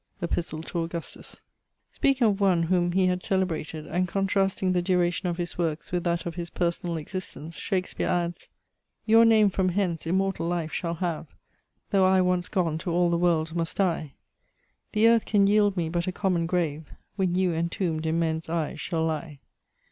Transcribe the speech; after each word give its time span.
(Epist. 0.19 0.49
to 0.65 0.79
Augustus.) 0.79 1.41
Speaking 1.91 2.25
of 2.25 2.41
one 2.41 2.63
whom 2.63 2.93
he 2.93 3.05
had 3.05 3.21
celebrated, 3.21 3.85
and 3.85 4.07
contrasting 4.07 4.71
the 4.71 4.81
duration 4.81 5.29
of 5.29 5.37
his 5.37 5.59
works 5.59 5.91
with 5.91 6.03
that 6.05 6.25
of 6.25 6.33
his 6.33 6.49
personal 6.49 6.97
existence, 6.97 7.55
Shakespeare 7.55 8.07
adds: 8.07 8.49
Your 9.05 9.25
name 9.25 9.51
from 9.51 9.69
hence 9.69 10.07
immortal 10.07 10.47
life 10.47 10.73
shall 10.73 10.95
have, 10.95 11.27
Tho' 11.91 12.03
I 12.03 12.19
once 12.21 12.49
gone 12.49 12.79
to 12.79 12.89
all 12.89 13.11
the 13.11 13.17
world 13.19 13.55
must 13.55 13.77
die; 13.77 14.15
The 14.93 15.07
earth 15.07 15.25
can 15.25 15.45
yield 15.45 15.77
me 15.77 15.87
but 15.87 16.07
a 16.07 16.11
common 16.11 16.47
grave, 16.47 16.91
When 17.15 17.35
you 17.35 17.53
entombed 17.53 18.07
in 18.07 18.17
men's 18.17 18.49
eyes 18.49 18.81
shall 18.81 19.05
lie. 19.05 19.39